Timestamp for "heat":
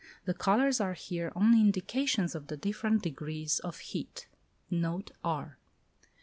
3.77-4.25